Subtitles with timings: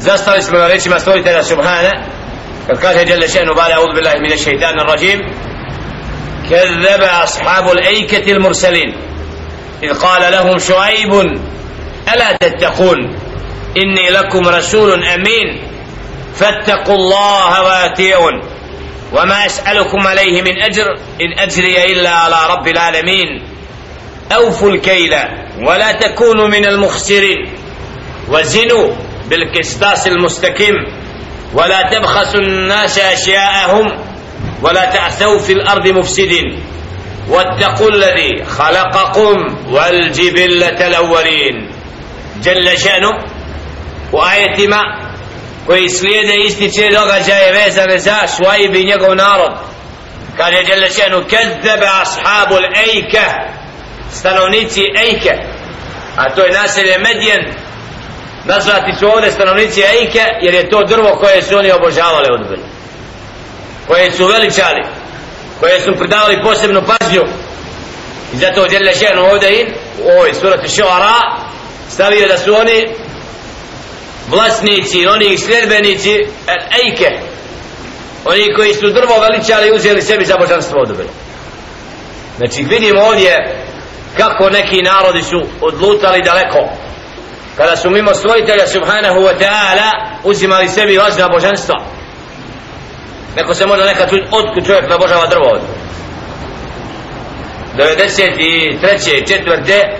[0.00, 1.92] zastali smo na rečima stvoritelja Subhana
[2.66, 5.20] kad kaže Jelle še'nu bada audhu billahi mine šeitanu rajim
[6.50, 8.96] كذب أصحاب الأيكة المرسلين.
[9.82, 11.12] إذ قال لهم شعيب
[12.14, 12.98] ألا تتقون؟
[13.76, 15.62] إني لكم رسول أمين.
[16.34, 18.42] فاتقوا الله واتيعون
[19.12, 20.86] وما أسألكم عليه من أجر
[21.20, 23.42] إن أجري إلا على رب العالمين.
[24.32, 25.14] أوفوا الكيل
[25.66, 27.52] ولا تكونوا من المخسرين.
[28.28, 28.92] وزنوا
[29.30, 30.74] بالكستاس المستكم
[31.54, 34.04] ولا تبخسوا الناس أشياءهم
[34.62, 36.62] ولا تعثوا في الأرض مفسدين.
[37.28, 39.36] واتقوا الذي خلقكم
[39.70, 41.70] والجبلة الأولين.
[42.42, 43.10] جل شأنه.
[44.12, 44.82] وآية ما؟
[45.68, 49.56] ويسلينا يستيشي لغة جاي بيزا نزا سواي بنيقو نارو
[50.40, 53.26] قال جل شأنه كذب أصحاب الأيكة.
[54.10, 55.34] ستانونيتي أيكة.
[56.18, 57.69] أتو ناس المدين مدين
[58.44, 62.62] nazvati su ovdje stanovnici ejke jer je to drvo koje su oni obožavali odbili
[63.86, 64.82] koje su veličali
[65.60, 67.22] koje su pridavali posebnu pažnju.
[68.34, 69.66] I zato Đelešenu ovdje in
[70.04, 71.14] u ovoj surati Šuara
[71.90, 72.94] stavio da su oni
[74.28, 76.10] vlasnici, oni sljedbenici
[76.84, 77.10] ejke,
[78.24, 81.08] oni koji su drvo veličali i uzeli sebi za božanstvo odobili.
[82.36, 83.64] Znači vidimo ovdje
[84.16, 86.68] kako neki narodi su odlutali daleko
[87.56, 89.90] kada su mimo stvoritelja subhanahu wa ta'ala
[90.24, 91.76] uzimali sebi važna božanstva.
[93.36, 95.60] Neko se možda nekad čuti otkud čovjek nabožava drvo od.
[97.76, 99.28] 93.
[99.28, 99.98] četvrte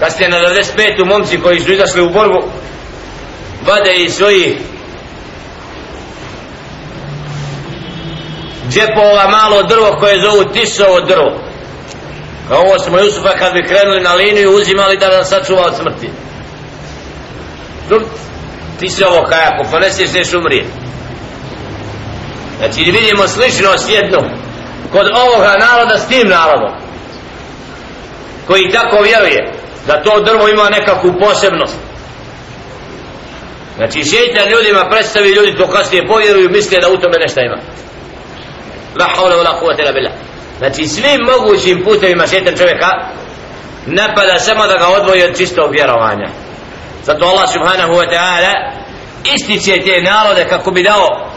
[0.00, 1.04] kasnije na 95.
[1.04, 2.42] momci koji su izašli u borbu
[3.66, 4.56] vade iz svojih
[8.70, 11.40] džepova malo drvo koje zovu tisovo drvo
[12.48, 16.10] kao ovo smo Jusufa kad bi krenuli na liniju uzimali da nas sačuva od smrti
[18.80, 20.64] tisovo kaj ako poneseš neš umrije
[22.58, 24.18] znači vidimo sličnost jednu
[24.92, 26.72] kod ovoga naroda s tim narodom
[28.46, 29.52] koji tako vjeruje
[29.86, 31.76] da to drvo ima nekakvu posebnost
[33.76, 37.58] Znači šeitan ljudima predstavi ljudi to kasnije povjeruju misle da u tome nešto ima.
[38.98, 40.12] La hawla wala quwwata illa billah.
[40.58, 42.90] Znači svim mogućim putevima šeitan čovjeka
[43.86, 46.28] napada samo da ga odvoji od čistog vjerovanja
[47.06, 48.52] zato Allah subhanahu wa ta'ala
[49.34, 51.30] ističe te narode kako bi dao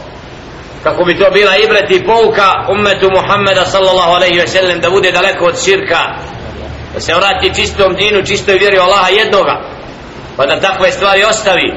[0.84, 5.46] kako bi to bila ibrati pouka umetu Muhammeda sallallahu alaihi wa sallam da bude daleko
[5.46, 6.02] od širka.
[6.94, 9.56] Da se vrati čistom dinu, čistoj vjeri Allaha jednoga.
[10.38, 11.74] Pa da takve stvari ostavi.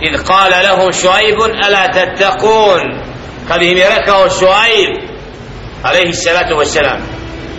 [0.00, 3.12] Id kala lahum šuaibun ala tattakun
[3.48, 4.90] kad im je rekao šuaib
[5.82, 7.00] alaihi salatu wa sallam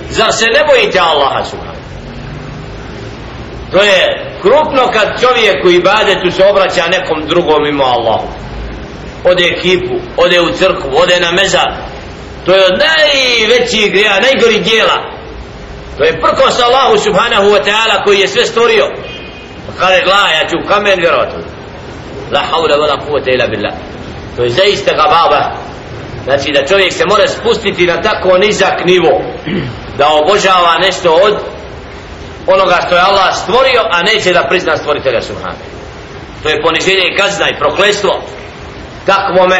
[0.09, 1.83] zar se ne bojite Allaha subhanahu
[3.71, 8.27] to je krupno kad čovjek u ibadetu se obraća nekom drugom mimo Allahu.
[9.23, 11.69] Ode ekipu, ode u crkvu, ode na mezar.
[12.45, 14.97] To je od najvećih grija, najgori dijela.
[15.97, 18.85] To je prkos Allahu subhanahu wa ta'ala koji je sve stvorio.
[19.65, 21.35] Pa Kada gla, ja ću kamen vjerovati
[22.31, 23.73] la haula wala quwwata illa billah.
[24.35, 25.51] To je zaista gababa.
[26.23, 29.21] Znači da čovjek se mora spustiti na tako nizak nivo
[29.97, 31.52] da obožava nešto od
[32.47, 35.63] onoga što je Allah stvorio a neće da prizna stvoritelja Subhane.
[36.43, 38.21] to je poniženje i kazna i proklestvo
[39.05, 39.59] takvome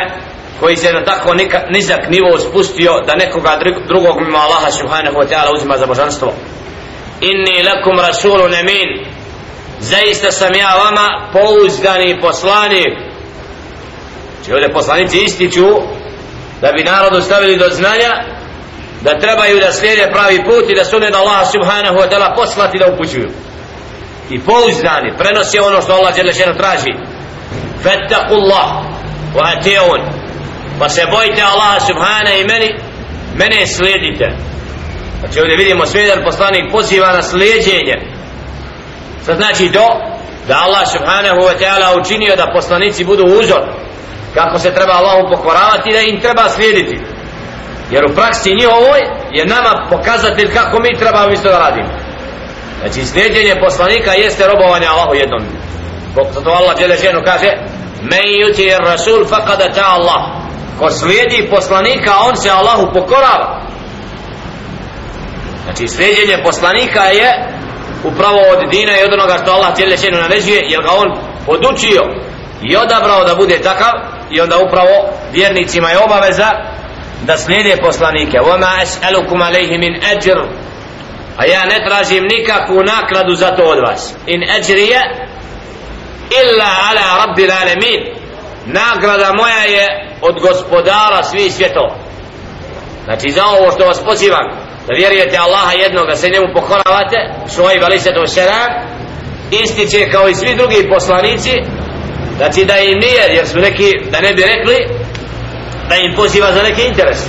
[0.60, 1.34] koji se na tako
[1.70, 6.34] nizak nivo spustio da nekoga drugog mimo Allaha subhanahu wa ta'ala uzima za božanstvo.
[7.22, 9.06] Inni lakum rasulun amin.
[9.80, 12.94] Zaista sam ja vama pouzdani poslanik.
[14.36, 15.68] Znači ovdje poslanici ističu
[16.62, 18.12] da bi narodu stavili do znanja
[19.04, 22.80] da trebaju da slijede pravi put i da su da Allah subhanahu wa ta'ala poslati
[22.80, 23.30] da upućuju.
[24.30, 26.94] I pouzdani prenosi ono što Allah žele traži.
[27.84, 28.68] Fettakullah
[29.36, 30.02] wa ati'un.
[30.80, 32.70] Pa se bojite Allaha subhanahu i meni
[33.36, 34.26] mene slijedite.
[35.20, 37.96] Znači ovdje vidimo svijedan poslanik poziva na slijedjenje.
[39.24, 39.88] Što znači do?
[40.48, 43.64] Da Allah subhanahu wa ta'ala učinio da poslanici budu uzor.
[44.34, 47.00] Kako se treba Allahu pokoravati da im treba slijediti.
[47.94, 49.02] Jer u praksi njihovoj
[49.32, 51.90] je nama pokazatelj kako mi trebamo isto da radimo.
[52.80, 55.44] Znači slijedjenje poslanika jeste robovanje Allahu jednom.
[56.34, 57.50] Zato Allah djele ženu kaže
[58.02, 60.22] Men yuti rasul faqada ta Allah.
[60.80, 63.62] Ko slijedi poslanika on se Allahu pokorava.
[65.64, 67.30] Znači slijedjenje poslanika je
[68.04, 72.02] upravo od dina i od onoga što Allah cijeli šenu naređuje jer ga on podučio
[72.62, 73.94] i odabrao da bude takav
[74.32, 76.73] i onda upravo vjernicima je obaveza
[77.27, 80.49] da slijede poslanike وَمَا أَسْأَلُكُمْ عَلَيْهِ مِنْ أَجْرُ
[81.37, 85.01] a ja ne tražim nikakvu nakladu za to od vas in أَجْرِيَ
[86.43, 88.01] illa ala rabbil alamin
[88.67, 89.87] nagrada moja je
[90.23, 91.97] od gospodara svih svjetova
[93.05, 94.47] znači za ovo što vas pozivam
[94.87, 97.19] da vjerujete Allaha jednog da se njemu pokoravate
[97.55, 98.71] šuajb ali se to selam
[99.51, 101.53] ističe kao i svi drugi poslanici
[102.37, 104.77] znači da im nije jer su neki da ne bi rekli
[105.90, 107.20] da im poziva za neki interes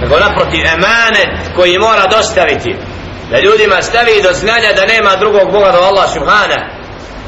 [0.00, 2.76] nego naprotiv emanet koji mora dostaviti.
[3.30, 6.58] Da ljudima stavi do znanja da nema drugog Boga do Allah subhana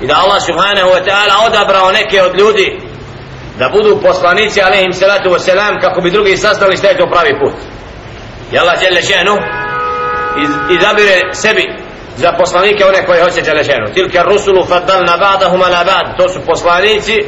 [0.02, 2.80] i da Allah subhanahu wa ta'ala odabrao neke od ljudi
[3.58, 7.38] da budu poslanici alaihim salatu wa salam kako bi drugi sastavili šta je to pravi
[7.40, 7.54] put.
[8.52, 9.36] I Allah žele šenu
[10.78, 11.64] izabire sebi
[12.16, 13.86] za poslanike one koje hoće žele šenu.
[13.94, 16.16] Tilke rusulu faddalna ba'dahum ala ba'd.
[16.16, 17.18] To su poslanici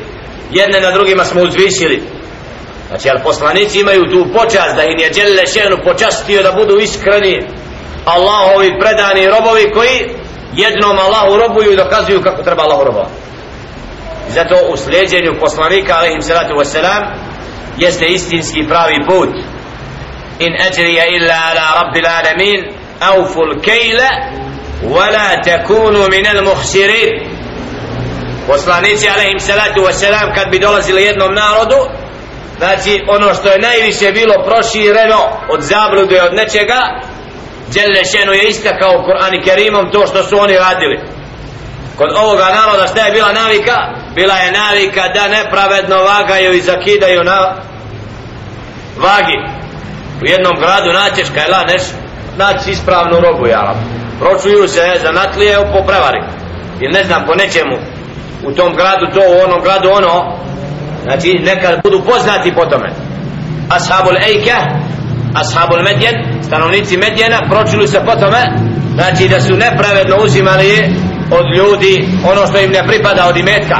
[0.50, 2.02] jedne na drugima smo uzvisili
[2.92, 7.46] znači ali poslanici imaju tu počast da im je Đelle Šenu počastio da budu iskreni
[8.04, 10.10] Allahovi predani robovi koji
[10.54, 13.12] jednom Allahu robuju i dokazuju kako treba Allahu robovati.
[14.28, 17.02] Zato u sljeđenju poslanika alaihim salatu wasalam
[17.78, 19.28] jeste istinski pravi put.
[20.38, 22.60] In ajrija illa ala rabbil alamin
[23.00, 24.10] auful kejla
[24.84, 27.30] wala takunu min al muhsirin.
[28.46, 32.01] Poslanici alaihim salatu wasalam kad bi dolazili jednom narodu
[32.62, 36.80] znači ono što je najviše bilo prošireno od zablude od nečega
[37.74, 41.00] Đelešenu je istakao Kur'an i Kerimom to što su oni radili.
[41.98, 43.76] Kod ovoga naroda šta je bila navika?
[44.14, 47.38] Bila je navika da nepravedno vagaju i zakidaju na
[48.96, 49.38] vagi.
[50.22, 51.82] U jednom gradu naćeš kaj laneš
[52.36, 53.74] naći ispravnu robu ja.
[54.20, 56.20] Pročuju se za natlije po prevari.
[56.80, 57.76] Ili ne znam po nečemu
[58.46, 60.38] u tom gradu to u onom gradu ono
[61.04, 62.90] znači neka budu poznati po tome.
[63.68, 64.56] Ashabul ejke
[65.34, 68.42] ashabul medjen stanovnici medjena pročili se po tome
[68.94, 70.94] znači da su nepravedno uzimali
[71.30, 73.76] od ljudi ono što im ne pripada od imetka.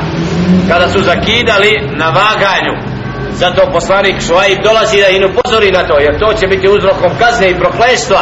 [0.68, 2.92] Kada su zakidali na vaganju
[3.32, 7.50] zato poslanik Šuaib dolazi da im upozori na to jer to će biti uzrokom kazne
[7.50, 8.20] i proklestva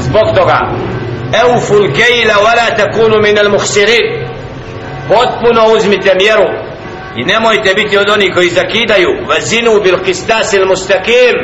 [0.00, 0.58] zbog toga.
[1.42, 4.06] Euful kejla wala takunu min al muhsirin.
[5.08, 6.67] Potpuno uzmite mjeru
[7.18, 11.34] i nemojte biti od onih koji zakidaju vazinu bil kistasil mustakim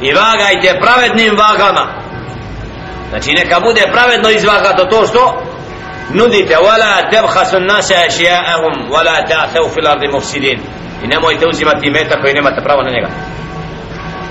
[0.00, 1.84] i vagajte pravednim vagama.
[3.10, 5.42] Znači neka bude pravedno izvagato to što
[6.12, 6.54] nudite.
[6.54, 10.60] Wala tabhasu an-nasa ashya'ahum wala ta'thaw fil ardi mufsidin
[11.04, 13.08] i nemojte uzimati meta koji nemate pravo na njega.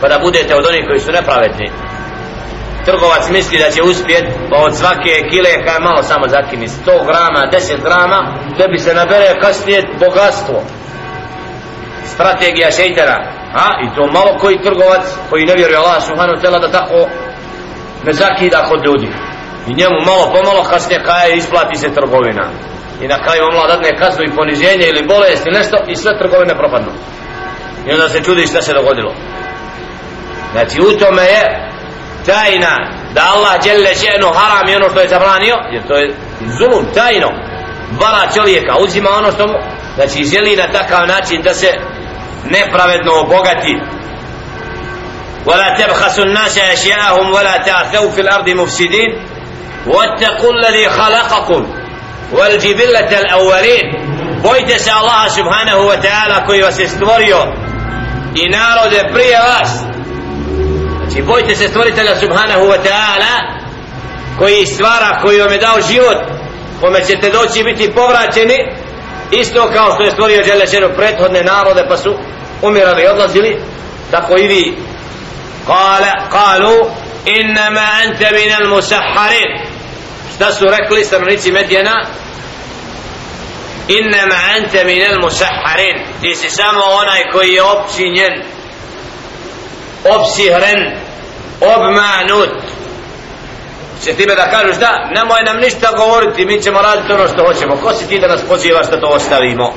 [0.02, 1.85] Pa da budete od onih koji su nepravedni
[2.86, 7.50] trgovac misli da će uspjet pa od svake kile kaj malo samo zakini 100 grama,
[7.52, 8.20] 10 grama
[8.58, 10.64] tebi se nabere kasnije bogatstvo.
[12.06, 13.18] Strategija šeitera
[13.54, 13.68] a?
[13.86, 17.08] I to malo koji trgovac koji ne vjeruje Allah subhanahu tela da tako
[18.06, 19.10] ne zakida kod ljudi.
[19.68, 22.50] I njemu malo pomalo kasnije kaje isplati se trgovina.
[23.02, 26.56] I na kraju omla dadne kaznu i poniženje ili bolest ili nešto i sve trgovine
[26.58, 26.92] propadnu.
[27.88, 29.14] I onda se čudi šta se dogodilo.
[30.52, 31.75] Znači u tome je
[32.27, 32.77] tajna
[33.15, 36.15] da Allah djelle ženu haram i ono što je zabranio jer to je
[36.59, 37.29] zulum tajno
[38.01, 39.55] vara čovjeka uzima ono što mu
[39.95, 41.69] znači želi na takav način da se
[42.45, 43.81] nepravedno obogati
[45.47, 49.11] ولا تبخسوا الناس أشياءهم ولا تعثوا في الأرض مفسدين
[49.87, 51.67] واتقوا الذي خلقكم
[52.33, 54.11] والجبلة الأولين
[54.43, 57.39] bojte se Allaha subhanahu wa ta'ala koji vas je stvorio
[58.35, 59.85] i narode prije vas
[61.06, 63.34] znači bojte se stvoritelja subhanahu wa ta'ala
[64.40, 66.18] koji stvara, koji vam je dao život
[66.82, 68.58] kome ćete doći biti povraćeni
[69.32, 72.16] isto kao što je stvorio Đelešenu prethodne narode pa su
[72.62, 73.58] umirali i odlazili
[74.12, 74.78] tako i vi.
[75.68, 76.90] Kale, kalu
[77.26, 79.50] innama ente minal musaharin
[80.36, 82.06] šta su rekli stanovnici Medjena?
[83.88, 88.34] Innama ente minal musaharin ti si samo onaj koji je općinjen
[90.05, 90.91] opsihren
[91.61, 92.51] obmanut
[94.05, 97.77] će time da kažeš da nemoj nam ništa govoriti mi ćemo raditi ono što hoćemo
[97.77, 99.75] ko si ti da nas pozivaš da to ostavimo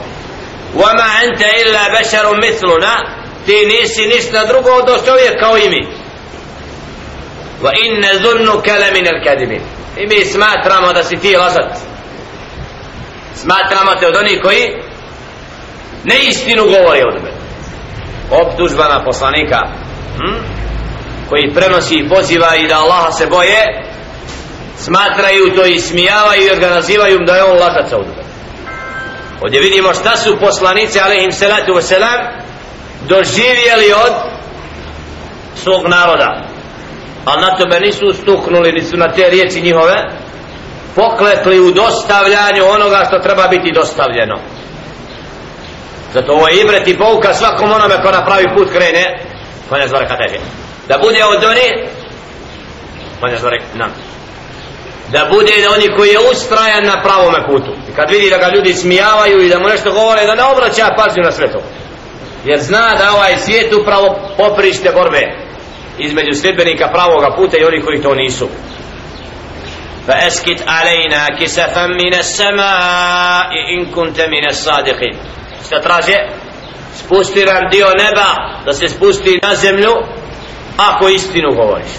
[0.75, 5.87] وما أنت إلا بشر مثلنا ti nisi ništa drugo od čovjek kao i mi
[7.61, 9.61] وإن ظنك لمن الكاذبين
[9.97, 11.77] i mi smatramo da si ti lažat
[13.35, 14.81] smatramo te od onih koji
[16.03, 17.37] neistinu govori od mene
[18.31, 19.59] optužba na poslanika
[20.18, 20.38] hm?
[21.28, 23.84] koji prenosi i poziva i da Allaha se boje
[24.76, 28.28] smatraju to i smijavaju jer ga nazivaju da je on lažac od mene
[29.40, 32.48] ovdje vidimo šta su poslanice alaihim salatu wasalam
[33.08, 34.12] doživjeli od
[35.54, 36.44] svog naroda.
[37.24, 39.96] A na tome nisu stuknuli nisu na te riječi njihove
[40.94, 44.38] pokletli u dostavljanju onoga što treba biti dostavljeno.
[46.14, 49.27] Zato ovo je ibret i pouka svakom onome ko na pravi put krene
[49.69, 50.39] konja zvore kada je
[50.87, 51.87] da bude od oni
[53.19, 53.91] konja zvore nam
[55.11, 58.55] da bude da oni koji je ustrajan na pravome putu i kad vidi da ga
[58.55, 61.61] ljudi smijavaju i da mu nešto govore da ne obraća pažnju na sve to
[62.45, 65.21] jer zna da ovaj svijet upravo poprište borbe
[65.97, 68.47] između sljedbenika pravoga puta i onih koji to nisu
[70.07, 75.17] فأسكت علينا كسفا من السماء إن كنت من الصادقين
[75.65, 75.81] šta
[76.97, 79.93] traže spusti nam dio neba da se spusti na zemlju
[80.77, 81.91] ako istinu govoriš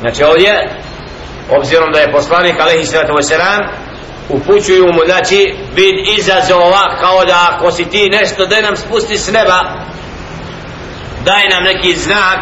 [0.00, 0.80] znači ovdje
[1.50, 3.68] obzirom da je poslanik alaihi sallatu wasalam
[4.28, 9.32] upućuju mu znači vid izazova kao da ako si ti nešto da nam spusti s
[9.32, 9.60] neba
[11.24, 12.40] daj nam neki znak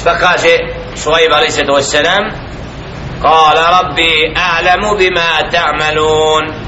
[0.00, 0.56] šta kaže
[1.02, 2.50] Šuaib alaihi sallatu wasalam
[3.22, 6.63] قال ربي أعلم بما تعملون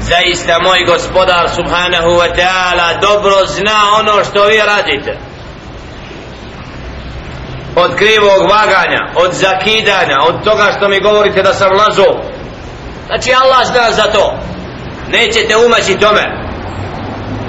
[0.00, 5.18] zaista moj gospodar subhanahu wa ta'ala dobro zna ono što vi radite.
[7.76, 12.06] Od krivog vaganja od zakidanja od toga što mi govorite da sam lazo.
[13.06, 14.38] Znači Allah zna za to.
[15.08, 16.22] Nećete umaći tome.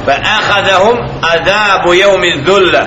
[0.06, 2.86] Fa ahadahum adabu jevmi dhulla.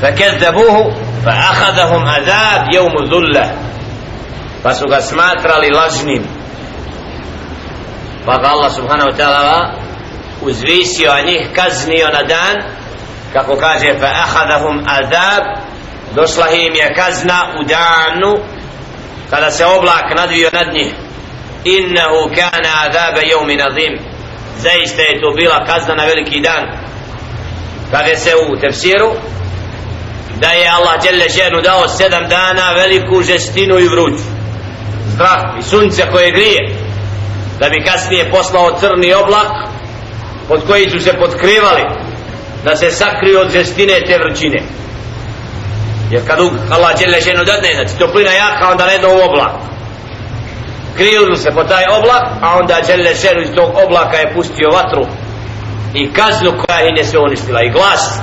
[0.00, 0.92] Fa kezdabuhu
[1.24, 3.06] fa ahadahum adab jevmu
[5.70, 6.37] lažnim
[8.28, 9.58] pa ga Allah subhanahu wa ta'ala
[10.44, 12.56] uzvisio a njih kaznio na dan
[13.32, 15.44] kako kaže fa ahadahum azab
[16.14, 18.36] došla im je kazna u danu
[19.30, 20.92] kada se oblak nadvio nad njih.
[21.64, 23.98] Innahu kana azab yawmi nazim
[24.58, 26.64] zaista je to bila kazna na veliki dan.
[27.90, 29.10] Kaže se u tefsiru
[30.40, 34.14] da je Allah dželle ženu dao sedam dana veliku žestinu i vruć
[35.16, 36.87] zrak i sunce koje grije
[37.60, 39.50] da bi kasnije poslao crni oblak
[40.48, 41.82] pod koji su se potkrivali
[42.64, 44.62] da se sakriju od žestine te vrućine.
[46.10, 46.38] Jer kad
[46.70, 49.52] Allah dželle ženu dadne znači toplina jaka onda ne do oblak.
[50.96, 55.06] Kriju se po taj oblak a onda dželle ženu iz tog oblaka je pustio vatru
[55.94, 58.20] i kaznu koja je ne se uništila i glas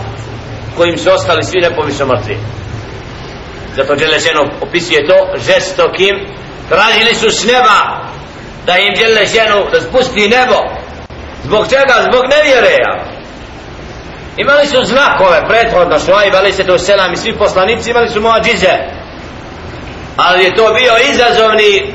[0.77, 2.37] kojim su ostali svi nepovišno mrtvi.
[3.75, 6.15] Zato dželle ženu opisuje to žestokim.
[6.69, 8.05] Tražili su s neba
[8.65, 10.59] da im djele ženu da spusti nebo.
[11.43, 11.93] Zbog čega?
[12.11, 13.05] zbog nevjereja
[14.37, 18.53] imali su znakove prethodno šuaib ali se to selam i svi poslanici imali su muadžize.
[18.57, 19.05] Džize
[20.17, 21.93] ali je to bio izazovni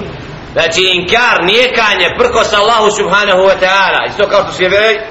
[0.53, 4.07] znači inkar, nijekanje prkos Allahu subhanahu wa ta'ala.
[4.09, 5.07] Isto kao što su je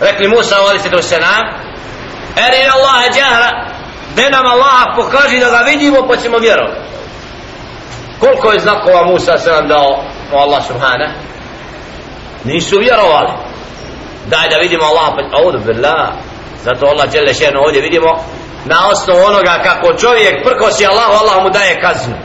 [0.00, 1.44] rekli Musa ali se to selam
[2.36, 3.50] eri Allah džahra
[4.16, 6.88] da nam Allah pokaži da ga vidimo pa ćemo vjerovati.
[8.20, 10.04] Koliko je znakova Musa se nam dao?
[10.33, 11.13] o Allah subhana
[12.43, 13.31] nisu vjerovali
[14.27, 16.09] daj da vidimo Allah pa audu billah
[16.63, 18.11] zato Allah djele šeno ovdje vidimo
[18.65, 22.15] na osnovu onoga kako čovjek prkosi Allahu Allah mu daje kaznu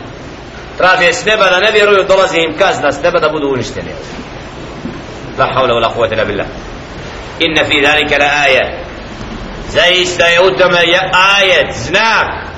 [0.78, 3.90] traže s neba da ne vjeruju dolazi im kazna s neba da budu uništeni
[5.38, 6.47] la hawla wala quwwata illa billah
[7.38, 8.64] inna fi dhalika la aya
[9.68, 10.78] zaista je u tome
[11.12, 12.49] ajet znak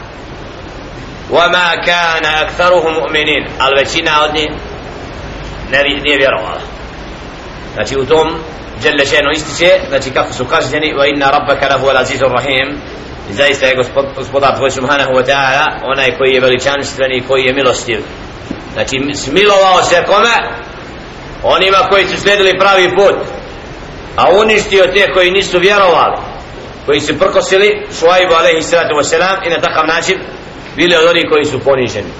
[1.30, 4.34] وما كان أكثرهم مؤمنين الوشينا od
[5.71, 6.61] ne, nije vjerovala.
[7.73, 8.27] Znači u tom
[8.83, 12.77] Jelle šeno ističe znači kako su kažnjeni wa inna rabbaka lahu al azizur rahim.
[13.29, 17.43] I zaista je gospod, gospodar tvoj subhanahu wa ta'ala onaj koji je veličanstven i koji
[17.43, 17.99] je milostiv.
[18.73, 20.35] Znači smilovao se kome?
[21.43, 23.15] Onima koji su slijedili pravi put.
[24.15, 26.17] A uništio te koji nisu vjerovali
[26.85, 30.17] koji su prkosili šuajbu alaihi sallatu wasalam i na takav način
[30.75, 32.11] bili od onih koji su poniženi.